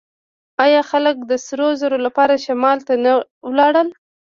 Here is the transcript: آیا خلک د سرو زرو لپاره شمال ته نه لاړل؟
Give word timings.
آیا 0.63 0.81
خلک 0.91 1.15
د 1.29 1.31
سرو 1.45 1.67
زرو 1.81 1.97
لپاره 2.05 2.41
شمال 2.45 2.77
ته 2.87 2.93
نه 3.03 3.13
لاړل؟ 3.57 3.87